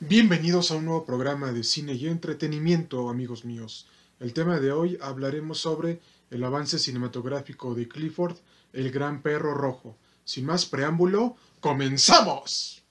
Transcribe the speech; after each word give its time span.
Bienvenidos 0.00 0.70
a 0.70 0.76
un 0.76 0.84
nuevo 0.84 1.04
programa 1.04 1.50
de 1.50 1.64
cine 1.64 1.92
y 1.94 2.06
entretenimiento, 2.06 3.10
amigos 3.10 3.44
míos. 3.44 3.88
El 4.20 4.32
tema 4.32 4.60
de 4.60 4.70
hoy 4.70 4.96
hablaremos 5.02 5.58
sobre 5.58 6.00
el 6.30 6.44
avance 6.44 6.78
cinematográfico 6.78 7.74
de 7.74 7.88
Clifford, 7.88 8.36
el 8.72 8.92
gran 8.92 9.22
perro 9.22 9.54
rojo. 9.54 9.96
Sin 10.24 10.46
más 10.46 10.66
preámbulo, 10.66 11.34
¡comenzamos! 11.58 12.84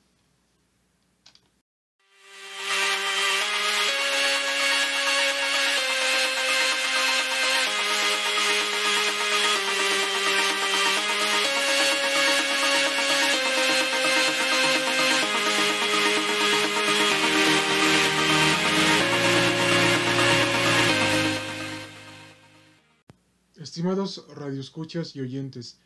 Estimados 23.87 24.25
radioescuchas 24.35 25.15
y 25.15 25.21
oyentes, 25.21 25.77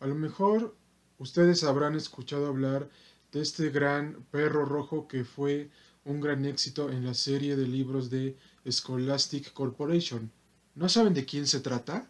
a 0.00 0.06
lo 0.06 0.14
mejor 0.14 0.74
ustedes 1.18 1.64
habrán 1.64 1.94
escuchado 1.96 2.46
hablar 2.46 2.88
de 3.30 3.42
este 3.42 3.68
gran 3.68 4.24
perro 4.30 4.64
rojo 4.64 5.06
que 5.06 5.22
fue 5.22 5.68
un 6.06 6.18
gran 6.22 6.46
éxito 6.46 6.90
en 6.90 7.04
la 7.04 7.12
serie 7.12 7.54
de 7.54 7.66
libros 7.66 8.08
de 8.08 8.38
Scholastic 8.66 9.52
Corporation. 9.52 10.32
¿No 10.76 10.88
saben 10.88 11.12
de 11.12 11.26
quién 11.26 11.46
se 11.46 11.60
trata? 11.60 12.08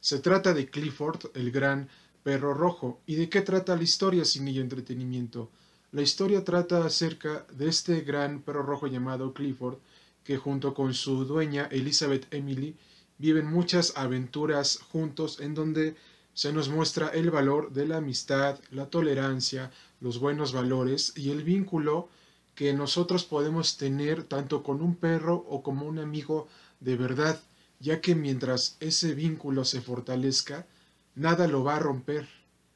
Se 0.00 0.18
trata 0.18 0.52
de 0.52 0.68
Clifford, 0.68 1.30
el 1.32 1.50
gran 1.50 1.88
perro 2.22 2.52
rojo. 2.52 3.00
¿Y 3.06 3.14
de 3.14 3.30
qué 3.30 3.40
trata 3.40 3.76
la 3.76 3.84
historia 3.84 4.26
sin 4.26 4.46
y 4.48 4.58
entretenimiento? 4.58 5.50
La 5.92 6.02
historia 6.02 6.44
trata 6.44 6.84
acerca 6.84 7.46
de 7.54 7.70
este 7.70 8.02
gran 8.02 8.42
perro 8.42 8.62
rojo 8.62 8.86
llamado 8.86 9.32
Clifford, 9.32 9.78
que 10.24 10.36
junto 10.36 10.74
con 10.74 10.92
su 10.92 11.24
dueña 11.24 11.68
Elizabeth 11.72 12.26
Emily 12.34 12.76
viven 13.18 13.46
muchas 13.46 13.96
aventuras 13.96 14.78
juntos 14.90 15.40
en 15.40 15.54
donde 15.54 15.96
se 16.34 16.52
nos 16.52 16.68
muestra 16.68 17.08
el 17.08 17.30
valor 17.30 17.72
de 17.72 17.86
la 17.86 17.98
amistad, 17.98 18.58
la 18.70 18.86
tolerancia, 18.86 19.70
los 20.00 20.18
buenos 20.18 20.52
valores 20.52 21.12
y 21.16 21.30
el 21.30 21.44
vínculo 21.44 22.08
que 22.54 22.72
nosotros 22.72 23.24
podemos 23.24 23.76
tener 23.76 24.24
tanto 24.24 24.62
con 24.62 24.80
un 24.82 24.96
perro 24.96 25.44
o 25.48 25.62
como 25.62 25.86
un 25.86 25.98
amigo 25.98 26.48
de 26.80 26.96
verdad, 26.96 27.40
ya 27.80 28.00
que 28.00 28.14
mientras 28.14 28.76
ese 28.80 29.14
vínculo 29.14 29.64
se 29.64 29.80
fortalezca, 29.80 30.66
nada 31.14 31.46
lo 31.46 31.64
va 31.64 31.76
a 31.76 31.80
romper. 31.80 32.28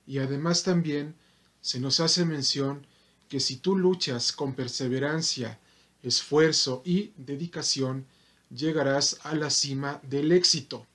Y 0.07 0.19
además 0.19 0.63
también 0.63 1.15
se 1.61 1.81
nos 1.81 2.01
hace 2.01 2.25
mención 2.25 2.87
que 3.29 3.41
si 3.41 3.57
tú 3.57 3.77
luchas 3.77 4.33
con 4.33 4.55
perseverancia, 4.55 5.59
esfuerzo 6.03 6.83
y 6.85 7.13
dedicación, 7.17 8.07
llegarás 8.51 9.19
a 9.23 9.35
la 9.35 9.51
cima 9.51 10.01
del 10.03 10.33
éxito. 10.33 10.87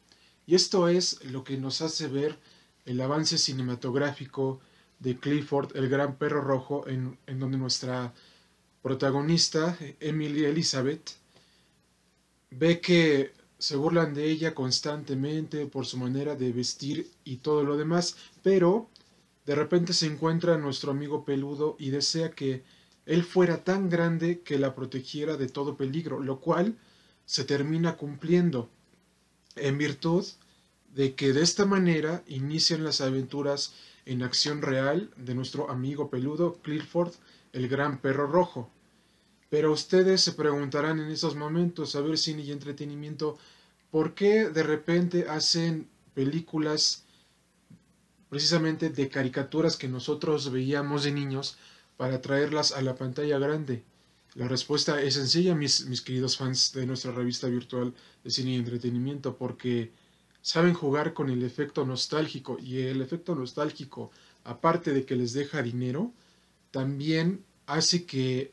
Y 0.46 0.56
esto 0.56 0.88
es 0.88 1.23
lo 1.26 1.44
que 1.44 1.58
nos 1.58 1.82
hace 1.82 2.08
ver 2.08 2.38
el 2.86 3.00
avance 3.02 3.38
cinematográfico 3.38 4.59
de 5.00 5.18
Clifford, 5.18 5.76
el 5.76 5.90
gran 5.90 6.18
perro 6.18 6.42
rojo, 6.42 6.88
en, 6.88 7.18
donde 7.40 7.58
nuestra 7.58 8.14
protagonista, 8.81 9.78
Emily 10.00 10.46
Elizabeth, 10.46 11.12
ve 12.52 12.81
que 12.81 13.34
se 13.58 13.76
burlan 13.76 14.14
de 14.14 14.30
ella 14.30 14.54
constantemente 14.54 15.66
por 15.66 15.86
su 15.86 15.98
manera 15.98 16.36
de 16.36 16.52
vestir 16.52 17.09
y 17.24 17.38
todo 17.38 17.64
lo 17.64 17.78
demás, 17.78 18.18
pero 18.42 18.90
de 19.46 19.56
repente 19.56 19.94
se 19.94 20.06
encuentra 20.06 20.58
nuestro 20.58 20.92
amigo 20.92 21.24
peludo 21.24 21.76
y 21.80 21.90
desea 21.90 22.31
que 22.31 22.64
él 23.06 23.24
fuera 23.24 23.64
tan 23.64 23.90
grande 23.90 24.42
que 24.42 24.59
la 24.59 24.76
protegiera 24.76 25.38
de 25.38 25.48
todo 25.48 25.76
peligro, 25.76 26.20
lo 26.20 26.40
cual 26.40 26.78
se 27.34 27.45
termina 27.45 27.98
cumpliendo 27.98 28.70
en 29.56 29.80
virtud 29.80 30.23
de 30.94 31.16
que 31.16 31.34
de 31.34 31.42
esta 31.42 31.66
manera 31.66 32.22
inician 32.28 32.84
las 32.84 33.02
aventuras 33.02 33.74
en 34.06 34.22
acción 34.22 34.62
real 34.62 35.09
de 35.18 35.34
nuestro 35.34 35.72
amigo 35.72 36.12
peludo 36.12 36.59
Clifford, 36.62 37.12
el 37.52 37.68
gran 37.68 37.97
perro 37.97 38.28
rojo. 38.28 38.69
Pero 39.50 39.72
ustedes 39.72 40.22
se 40.22 40.34
preguntarán 40.34 41.00
en 41.00 41.09
esos 41.09 41.35
momentos, 41.35 41.96
a 41.96 42.02
ver 42.02 42.19
cine 42.19 42.44
y 42.44 42.52
entretenimiento, 42.52 43.40
¿por 43.90 44.13
qué 44.13 44.50
de 44.50 44.62
repente 44.62 45.25
hacen 45.28 45.88
películas 46.13 47.03
precisamente 48.30 48.90
de 48.91 49.09
caricaturas 49.09 49.75
que 49.75 49.88
nosotros 49.88 50.52
veíamos 50.52 51.03
de 51.03 51.12
niños 51.12 51.57
para 51.97 52.22
traerlas 52.22 52.74
a 52.74 52.84
la 52.84 52.94
pantalla 52.94 53.40
grande? 53.40 53.84
La 54.35 54.47
respuesta 54.47 55.01
es 55.01 55.13
sencilla, 55.13 55.53
mis, 55.53 55.85
mis 55.85 56.01
queridos 56.01 56.38
fans 56.38 56.73
de 56.73 56.85
nuestra 56.85 57.11
revista 57.11 57.47
virtual 57.47 57.94
de 58.23 58.31
cine 58.31 58.51
y 58.51 58.55
entretenimiento, 58.55 59.38
porque 59.38 59.91
saben 60.41 60.73
jugar 60.73 61.13
con 61.13 61.29
el 61.29 61.44
efecto 61.44 61.85
nostálgico 61.85 62.57
y 62.59 62.79
el 62.79 63.01
efecto 63.01 63.35
nostálgico, 63.35 64.11
aparte 64.44 64.91
de 64.91 65.05
que 65.05 65.16
les 65.16 65.33
deja 65.33 65.61
dinero, 65.61 66.11
también 66.71 67.45
hace 67.67 68.05
que 68.05 68.51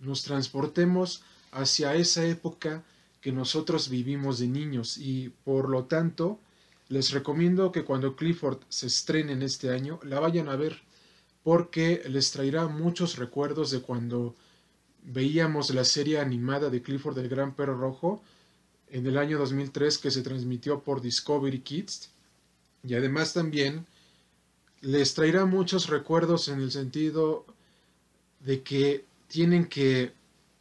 nos 0.00 0.22
transportemos 0.22 1.22
hacia 1.52 1.94
esa 1.94 2.24
época 2.24 2.84
que 3.20 3.32
nosotros 3.32 3.88
vivimos 3.88 4.38
de 4.38 4.48
niños. 4.48 4.96
Y 4.96 5.30
por 5.44 5.68
lo 5.68 5.84
tanto 5.84 6.40
les 6.88 7.10
recomiendo 7.10 7.70
que 7.72 7.84
cuando 7.84 8.16
Clifford 8.16 8.60
se 8.68 8.86
estrene 8.86 9.32
en 9.32 9.42
este 9.42 9.70
año 9.70 10.00
la 10.02 10.20
vayan 10.20 10.48
a 10.48 10.56
ver 10.56 10.80
porque 11.42 12.02
les 12.08 12.30
traerá 12.30 12.66
muchos 12.66 13.16
recuerdos 13.16 13.70
de 13.70 13.80
cuando 13.80 14.34
veíamos 15.02 15.70
la 15.70 15.84
serie 15.84 16.20
animada 16.20 16.70
de 16.70 16.82
Clifford 16.82 17.16
del 17.16 17.28
Gran 17.28 17.54
Perro 17.54 17.76
Rojo 17.76 18.22
en 18.90 19.06
el 19.06 19.18
año 19.18 19.38
2003 19.38 19.98
que 19.98 20.10
se 20.10 20.22
transmitió 20.22 20.80
por 20.80 21.00
Discovery 21.00 21.60
Kids. 21.60 22.10
Y 22.82 22.94
además 22.94 23.32
también 23.32 23.86
les 24.80 25.14
traerá 25.14 25.44
muchos 25.44 25.88
recuerdos 25.88 26.48
en 26.48 26.60
el 26.60 26.70
sentido 26.70 27.44
de 28.40 28.62
que 28.62 29.04
tienen 29.26 29.66
que 29.66 30.12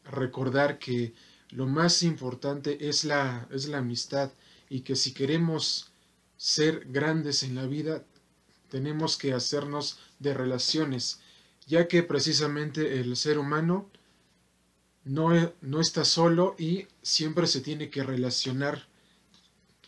recordar 0.05 0.79
que 0.79 1.13
lo 1.51 1.67
más 1.67 2.03
importante 2.03 2.89
es 2.89 3.03
la, 3.03 3.47
es 3.51 3.67
la 3.67 3.77
amistad 3.77 4.31
y 4.69 4.81
que 4.81 4.95
si 4.95 5.13
queremos 5.13 5.91
ser 6.37 6.85
grandes 6.89 7.43
en 7.43 7.55
la 7.55 7.65
vida 7.65 8.03
tenemos 8.69 9.17
que 9.17 9.33
hacernos 9.33 9.99
de 10.19 10.33
relaciones 10.33 11.21
ya 11.67 11.87
que 11.87 12.01
precisamente 12.01 12.99
el 12.99 13.15
ser 13.15 13.37
humano 13.37 13.89
no, 15.07 15.29
no 15.61 15.81
está 15.81 16.05
solo 16.05 16.55
y 16.57 16.87
siempre 17.01 17.47
se 17.47 17.61
tiene 17.61 17.89
que 17.89 18.03
relacionar 18.03 18.87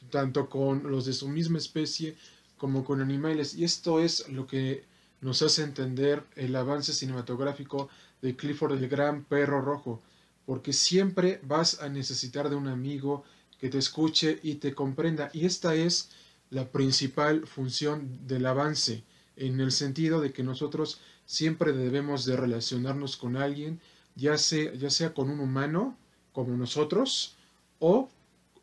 tanto 0.09 0.49
con 0.49 0.89
los 0.89 1.05
de 1.05 1.13
su 1.13 1.27
misma 1.27 1.57
especie 1.57 2.15
como 2.57 2.83
con 2.83 3.01
animales. 3.01 3.55
Y 3.55 3.63
esto 3.63 3.99
es 3.99 4.27
lo 4.29 4.47
que 4.47 4.85
nos 5.21 5.41
hace 5.41 5.63
entender 5.63 6.23
el 6.35 6.55
avance 6.55 6.93
cinematográfico 6.93 7.89
de 8.21 8.35
Clifford 8.35 8.77
el 8.77 8.87
Gran 8.87 9.23
Perro 9.25 9.61
Rojo, 9.61 10.01
porque 10.45 10.73
siempre 10.73 11.39
vas 11.43 11.81
a 11.81 11.89
necesitar 11.89 12.49
de 12.49 12.55
un 12.55 12.67
amigo 12.67 13.23
que 13.59 13.69
te 13.69 13.77
escuche 13.77 14.39
y 14.41 14.55
te 14.55 14.73
comprenda. 14.73 15.29
Y 15.33 15.45
esta 15.45 15.75
es 15.75 16.09
la 16.49 16.69
principal 16.69 17.45
función 17.45 18.25
del 18.25 18.45
avance, 18.45 19.03
en 19.35 19.59
el 19.59 19.71
sentido 19.71 20.19
de 20.21 20.31
que 20.31 20.43
nosotros 20.43 20.99
siempre 21.25 21.73
debemos 21.73 22.25
de 22.25 22.35
relacionarnos 22.35 23.15
con 23.17 23.37
alguien 23.37 23.79
ya 24.19 24.37
sea, 24.37 24.73
ya 24.73 24.89
sea 24.89 25.13
con 25.13 25.29
un 25.29 25.39
humano 25.39 25.97
como 26.33 26.55
nosotros 26.55 27.35
o, 27.79 28.09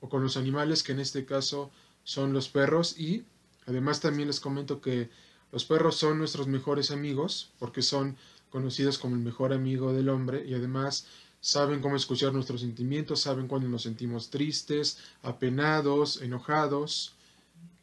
o 0.00 0.09
con 0.09 0.22
los 0.22 0.37
animales 0.37 0.83
que 0.83 0.93
en 0.93 1.00
este 1.00 1.25
caso 1.25 1.71
son 2.05 2.33
los 2.33 2.49
perros. 2.49 2.99
Y 2.99 3.25
además 3.66 4.00
también 4.00 4.28
les 4.28 4.41
comento 4.41 4.81
que 4.81 5.11
los 5.53 5.65
perros 5.65 5.97
son 5.97 6.19
nuestros 6.19 6.47
mejores 6.47 6.91
amigos 6.91 7.50
porque 7.59 7.83
son 7.83 8.16
conocidos 8.50 8.99
como 8.99 9.16
el 9.16 9.22
mejor 9.22 9.53
amigo 9.53 9.93
del 9.93 10.09
hombre 10.09 10.45
y 10.47 10.55
además 10.55 11.06
saben 11.41 11.81
cómo 11.81 11.97
escuchar 11.97 12.33
nuestros 12.33 12.60
sentimientos, 12.60 13.21
saben 13.21 13.48
cuando 13.48 13.69
nos 13.69 13.83
sentimos 13.83 14.31
tristes, 14.31 14.98
apenados, 15.22 16.21
enojados, 16.22 17.15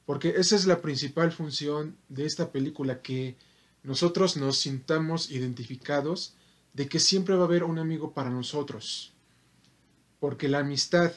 porque 0.06 0.33
esa 0.36 0.56
es 0.56 0.65
la 0.65 0.81
principal 0.81 1.31
función 1.31 1.95
de 2.09 2.25
esta 2.25 2.51
película, 2.51 3.01
que 3.01 3.38
nosotros 3.83 4.36
nos 4.38 4.57
sintamos 4.57 5.31
identificados 5.31 6.33
de 6.74 6.88
que 6.88 7.00
siempre 7.00 7.36
va 7.36 7.42
a 7.42 7.46
haber 7.46 7.64
un 7.64 7.80
amigo 7.80 8.12
para 8.14 8.30
nosotros, 8.30 9.14
porque 10.20 10.48
la 10.48 10.60
amistad 10.60 11.12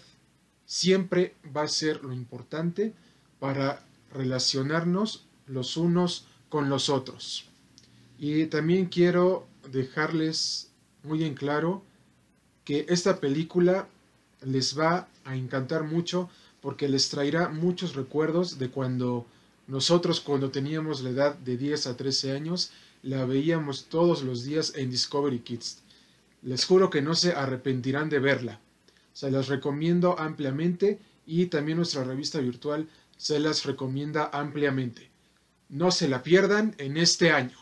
siempre 0.67 1.35
va 1.57 1.63
a 1.63 1.69
ser 1.69 2.03
lo 2.03 2.13
importante 2.13 2.93
para 3.39 3.85
relacionarnos 4.13 5.27
los 5.47 5.77
unos 5.77 6.27
con 6.49 6.69
los 6.69 6.89
otros. 6.89 7.49
Y 8.19 8.47
también 8.47 8.87
quiero 8.87 9.47
dejarles 9.71 10.71
muy 11.03 11.25
en 11.25 11.35
claro 11.35 11.83
que 12.65 12.87
esta 12.89 13.21
película 13.21 13.89
les 14.43 14.79
va 14.79 15.09
a 15.25 15.37
encantar 15.37 15.85
mucho 15.85 16.29
porque 16.61 16.89
les 16.89 17.09
traerá 17.09 17.49
muchos 17.49 17.95
recuerdos 17.95 18.59
de 18.59 18.71
cuando 18.71 19.27
nosotros 19.67 20.21
cuando 20.21 20.51
teníamos 20.51 21.03
la 21.03 21.11
edad 21.11 21.35
de 21.37 21.57
10 21.57 21.89
a 21.89 21.97
13 21.97 22.33
años 22.33 22.71
la 23.03 23.25
veíamos 23.25 23.87
todos 23.87 24.23
los 24.23 24.45
días 24.45 24.73
en 24.77 24.91
Discovery 24.91 25.41
Kids. 25.41 25.83
Les 26.43 26.65
juro 26.65 26.91
que 26.91 27.03
no 27.03 27.15
se 27.15 27.33
arrepentirán 27.33 28.09
de 28.09 28.21
verla. 28.21 28.61
Se 29.13 29.31
las 29.31 29.49
recomiendo 29.49 30.19
ampliamente 30.19 31.01
y 31.27 31.47
también 31.47 31.79
nuestra 31.79 32.05
revista 32.05 32.39
virtual 32.39 32.89
se 33.17 33.41
las 33.41 33.65
recomienda 33.65 34.31
ampliamente. 34.33 35.11
No 35.69 35.91
se 35.91 36.09
la 36.09 36.23
pierdan 36.23 36.75
en 36.79 36.97
este 36.97 37.31
año. 37.31 37.59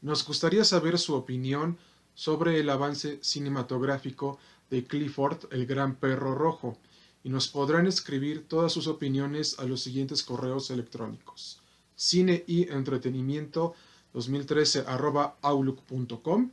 Nos 0.00 0.24
gustaría 0.24 0.64
saber 0.64 0.98
su 0.98 1.14
opinión 1.14 1.78
sobre 2.14 2.60
el 2.60 2.70
avance 2.70 3.18
cinematográfico 3.22 4.38
de 4.70 4.84
Clifford, 4.84 5.52
el 5.52 5.66
gran 5.66 5.96
perro 5.96 6.34
rojo, 6.34 6.78
y 7.26 7.28
nos 7.28 7.48
podrán 7.48 7.88
escribir 7.88 8.46
todas 8.46 8.70
sus 8.72 8.86
opiniones 8.86 9.58
a 9.58 9.64
los 9.64 9.80
siguientes 9.80 10.22
correos 10.22 10.70
electrónicos. 10.70 11.60
Cine 11.96 12.44
y 12.46 12.70
entretenimiento 12.70 13.74
2013 14.14 14.84
outlook.com 15.42 16.50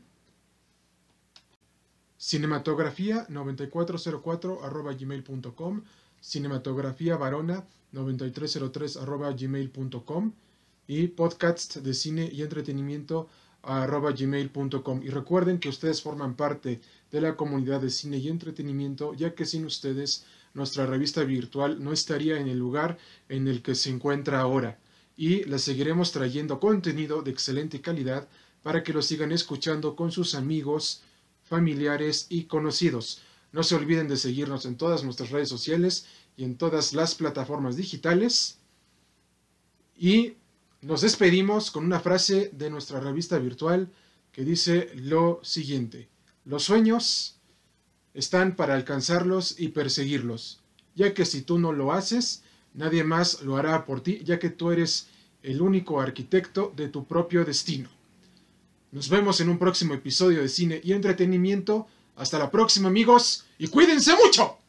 cinematografía 2.18 3.28
9404 3.30 4.62
gmail.com 5.00 5.84
cinematografía 6.20 7.18
varona 7.18 7.68
9303 7.92 8.98
gmail.com 9.40 10.34
y 10.88 11.08
podcast 11.10 11.76
de 11.78 11.94
cine 11.94 12.28
y 12.34 12.42
entretenimiento 12.42 13.30
arroba 13.62 14.12
gmail.com. 14.12 15.04
Y 15.04 15.10
recuerden 15.10 15.60
que 15.60 15.70
ustedes 15.70 16.02
forman 16.02 16.36
parte 16.36 16.82
de 17.12 17.22
la 17.22 17.38
comunidad 17.38 17.80
de 17.80 17.92
cine 17.92 18.18
y 18.18 18.28
entretenimiento, 18.28 19.14
ya 19.14 19.36
que 19.36 19.46
sin 19.46 19.66
ustedes 19.66 20.26
nuestra 20.54 20.86
revista 20.86 21.24
virtual 21.24 21.84
no 21.84 21.92
estaría 21.92 22.40
en 22.40 22.48
el 22.48 22.58
lugar 22.58 22.98
en 23.30 23.48
el 23.48 23.62
que 23.62 23.76
se 23.76 23.90
encuentra 23.90 24.40
ahora. 24.40 24.80
Y 25.16 25.44
les 25.46 25.64
seguiremos 25.64 26.12
trayendo 26.12 26.60
contenido 26.60 27.22
de 27.22 27.32
excelente 27.32 27.82
calidad 27.82 28.28
para 28.62 28.84
que 28.84 28.94
lo 28.94 29.02
sigan 29.02 29.32
escuchando 29.32 29.96
con 29.96 30.12
sus 30.12 30.36
amigos, 30.36 31.02
familiares 31.44 32.28
y 32.30 32.46
conocidos. 32.46 33.22
No 33.52 33.64
se 33.64 33.76
olviden 33.76 34.08
de 34.08 34.18
seguirnos 34.18 34.66
en 34.66 34.78
todas 34.78 35.04
nuestras 35.04 35.30
redes 35.30 35.50
sociales 35.50 36.08
y 36.38 36.44
en 36.44 36.58
todas 36.58 36.94
las 36.94 37.16
plataformas 37.16 37.76
digitales. 37.76 38.58
Y 39.96 40.34
nos 40.82 41.02
despedimos 41.02 41.72
con 41.72 41.86
una 41.86 42.00
frase 42.00 42.50
de 42.54 42.70
nuestra 42.70 43.00
revista 43.00 43.38
virtual 43.38 43.92
que 44.32 44.44
dice 44.44 44.92
lo 44.96 45.40
siguiente. 45.44 46.10
Los 46.46 46.64
sueños 46.64 47.40
están 48.14 48.56
para 48.56 48.76
alcanzarlos 48.76 49.60
y 49.60 49.70
perseguirlos, 49.70 50.60
ya 50.96 51.14
que 51.14 51.26
si 51.26 51.42
tú 51.42 51.60
no 51.60 51.72
lo 51.72 51.94
haces, 51.94 52.44
nadie 52.74 53.04
más 53.04 53.42
lo 53.42 53.58
hará 53.58 53.86
por 53.86 54.02
ti, 54.02 54.22
ya 54.24 54.40
que 54.40 54.50
tú 54.50 54.72
eres 54.72 55.08
el 55.42 55.62
único 55.62 56.00
arquitecto 56.00 56.72
de 56.76 56.88
tu 56.88 57.06
propio 57.06 57.44
destino. 57.44 57.90
Nos 58.92 59.10
vemos 59.10 59.42
en 59.42 59.50
un 59.50 59.58
próximo 59.58 59.94
episodio 59.94 60.42
de 60.42 60.50
cine 60.50 60.80
y 60.84 60.94
entretenimiento. 60.94 61.88
Hasta 62.16 62.38
la 62.38 62.52
próxima 62.52 62.90
amigos 62.90 63.46
y 63.58 63.68
cuídense 63.68 64.14
mucho. 64.24 64.60